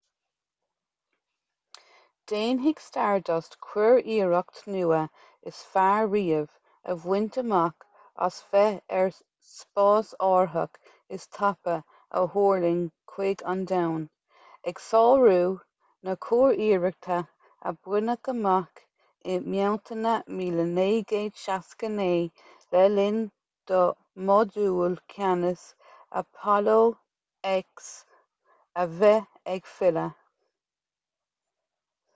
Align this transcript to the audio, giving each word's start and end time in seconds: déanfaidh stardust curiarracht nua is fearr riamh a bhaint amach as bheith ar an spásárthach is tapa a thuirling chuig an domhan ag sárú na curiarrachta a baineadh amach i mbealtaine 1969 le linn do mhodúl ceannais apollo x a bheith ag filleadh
déanfaidh 2.35 2.81
stardust 2.81 3.55
curiarracht 3.69 4.59
nua 4.73 4.99
is 5.51 5.57
fearr 5.71 6.05
riamh 6.11 6.53
a 6.91 6.93
bhaint 7.05 7.39
amach 7.41 7.81
as 8.27 8.37
bheith 8.53 8.77
ar 8.99 9.09
an 9.09 9.17
spásárthach 9.55 10.79
is 11.17 11.25
tapa 11.39 11.73
a 12.21 12.23
thuirling 12.35 12.79
chuig 13.15 13.43
an 13.55 13.65
domhan 13.71 14.05
ag 14.71 14.79
sárú 14.85 15.41
na 16.09 16.15
curiarrachta 16.27 17.19
a 17.71 17.73
baineadh 17.89 18.31
amach 18.35 18.81
i 19.35 19.37
mbealtaine 19.49 20.09
1969 20.39 22.71
le 22.77 22.85
linn 22.95 23.19
do 23.73 23.81
mhodúl 24.29 24.97
ceannais 25.17 25.67
apollo 26.23 26.79
x 27.53 27.93
a 28.85 28.87
bheith 29.03 29.29
ag 29.57 29.69
filleadh 29.75 30.17